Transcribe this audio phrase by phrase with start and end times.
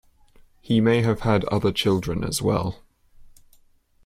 [0.61, 2.81] He may have had other children as well.